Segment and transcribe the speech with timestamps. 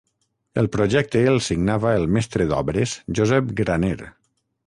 [0.61, 3.97] El projecte el signava el mestre d'obres Josep Graner.